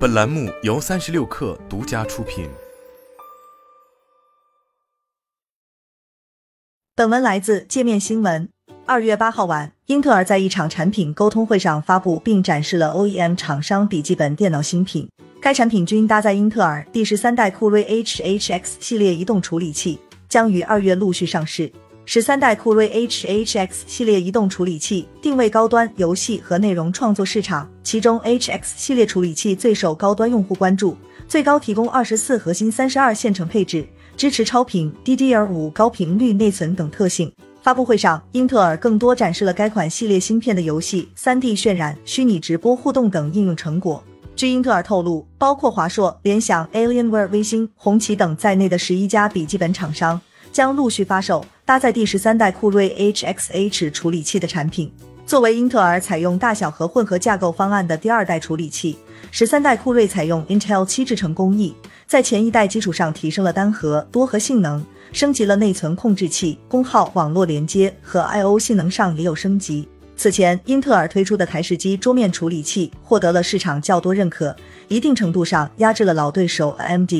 [0.00, 2.48] 本栏目由三十六氪独家出品。
[6.96, 8.48] 本文来自界面新闻。
[8.86, 15.06] 二月八号晚，英特尔在一场产品沟通会上发布并展示了 OEM 厂商笔记本电脑新品。
[15.38, 19.98] 该产品均搭载英特尔第十三代酷睿 HHX 系列移动处理器，
[20.30, 21.70] 将于二月陆续上市。
[22.12, 30.96] 十三代酷睿 HHX 系列移动处理器定位高端游戏和内容创作市场，其中 HX 系列处理器最受高端用户关注，
[31.28, 33.86] 最高提供二十四核心、三十二线程配置，
[34.16, 37.32] 支持超频 DDR5 高频率内存等特性。
[37.62, 44.02] 发布会上，英特尔更多展示了该款系列芯片的游戏、三 D 渲染、虚拟直播互动等应用成果。
[44.34, 50.20] 据英特尔透露，包括华硕、联想、Alienware、微星、红旗等在内的十一家笔记本厂商
[50.52, 51.44] 将陆续发售。
[51.64, 54.92] 搭载第十三代酷睿 HXH 处理器的产品，
[55.24, 58.98] 作为英特尔采用大小核混合架构方案的第二代处理器，
[59.30, 61.72] 十三代酷睿采用 Intel 七制程工艺，
[62.08, 69.88] 在前一代基础上提升了单核、多核性能，升级了内存控制器、功耗、网络连接和 I/O 性能上也有升级。
[70.16, 74.56] 此前，英特尔推出的台式机桌面处理器获得了市场较多认可，
[74.88, 77.12] 一定程度上压制了老对手 AMD。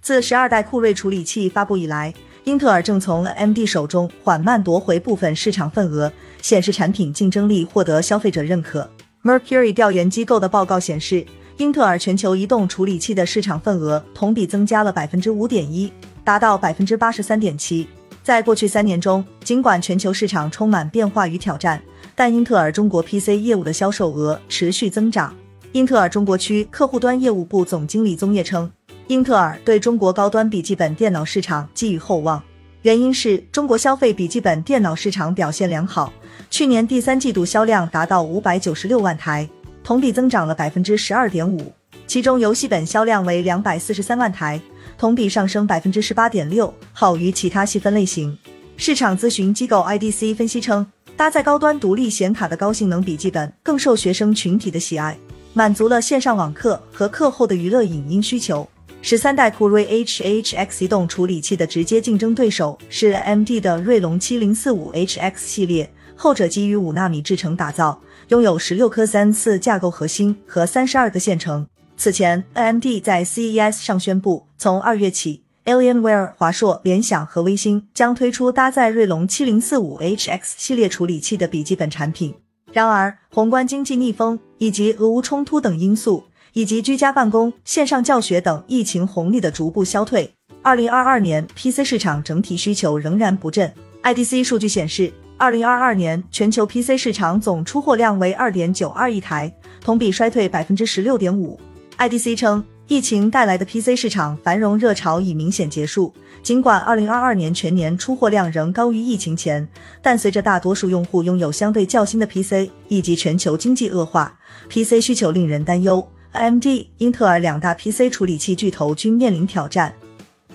[0.00, 2.14] 自十二代酷睿处理器发布以来，
[2.46, 8.88] 英特尔正从 AMD 手中缓慢夺回部分市场份额，显示产品竞争力获得消费者认可。
[9.24, 17.88] Mercury 调研机构的报告显示，英特尔全球移动处理器的市场份额同比增加了百分之五点一，达到百分之八十三点七。
[18.22, 21.82] 在过去三年中，尽管全球市场充满变化与挑战，
[22.14, 25.34] 但英特尔中国 PC 业务的销售额持续增长。
[25.72, 28.70] 英特尔中国区客户端业务部总经理宗业称。
[29.08, 32.42] 英特尔对中国高端笔记本电脑市场寄予厚望，
[32.82, 36.12] 原因是中国消费笔记本电脑市场表现良好，
[36.50, 39.48] 去年第三季度销量达到五百九十六万台，
[39.84, 41.72] 同比增长了百分之十二点五，
[42.08, 44.60] 其中游戏本销量为两百四十三万台，
[44.98, 48.36] 同比上升百分之十八点六，好于其他细分类型。
[48.76, 50.84] 市场咨询机构 IDC 分析称，
[51.16, 55.16] 搭载高端独立显卡的高性能笔记本更受学生群体的喜爱，
[55.52, 58.68] 满足了线上网课和课后的娱乐影音需求。
[59.02, 71.64] 十三代酷睿 HHX 移动处理器的直接竞争对手是 AMD 的锐龙七零四五 HX 系列，后者基于五纳米制程打造，拥有十六颗三四架构核心和三十二个线程。
[71.96, 82.34] 此前，AMD 在 CES 上宣布，从二月起，Alienware、华硕、联想和微星将推出搭载锐龙七零四五 HX 系列处理器的笔记本产品。
[82.72, 86.24] 然而，宏观经济逆风以及俄乌冲突等因素。
[86.56, 93.70] 以及居家办公、线上教学等疫情红利的逐步消退，二零二二年 PC 市场整体需求仍然不振。
[94.02, 101.60] IDC 数据显示，二零二二年全球 PC 市场总出货量为二点九二亿台，同比衰退百分之十六点五。
[101.98, 106.10] IDC 称，疫情带来的 PC 市场繁荣热潮已明显结束。
[106.42, 109.68] 尽管二零二二年全年出货量仍高于疫情前，
[110.00, 114.38] 但随着大多数用户拥有相对较新的 PC 以及全球经济恶化
[114.70, 116.08] ，PC 需求令人担忧。
[116.36, 116.66] AMD、
[116.98, 119.92] 英特尔两大 PC 处理器巨头均面临挑战。